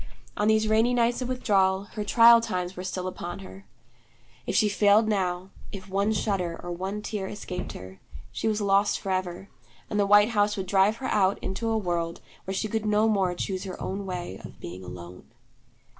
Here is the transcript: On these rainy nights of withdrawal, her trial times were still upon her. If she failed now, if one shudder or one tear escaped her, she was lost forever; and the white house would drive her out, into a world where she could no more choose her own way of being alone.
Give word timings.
On 0.35 0.47
these 0.47 0.67
rainy 0.67 0.95
nights 0.95 1.21
of 1.21 1.29
withdrawal, 1.29 1.83
her 1.93 2.03
trial 2.03 2.41
times 2.41 2.75
were 2.75 2.83
still 2.83 3.07
upon 3.07 3.37
her. 3.41 3.67
If 4.47 4.55
she 4.55 4.67
failed 4.67 5.07
now, 5.07 5.51
if 5.71 5.87
one 5.89 6.11
shudder 6.11 6.59
or 6.63 6.71
one 6.71 7.03
tear 7.03 7.27
escaped 7.27 7.73
her, 7.73 7.99
she 8.31 8.47
was 8.47 8.61
lost 8.61 8.99
forever; 8.99 9.47
and 9.91 9.99
the 9.99 10.07
white 10.07 10.29
house 10.29 10.57
would 10.57 10.65
drive 10.65 10.95
her 10.95 11.07
out, 11.09 11.37
into 11.43 11.69
a 11.69 11.77
world 11.77 12.19
where 12.45 12.55
she 12.55 12.67
could 12.67 12.87
no 12.87 13.07
more 13.07 13.35
choose 13.35 13.63
her 13.65 13.79
own 13.79 14.07
way 14.07 14.41
of 14.43 14.59
being 14.59 14.83
alone. 14.83 15.25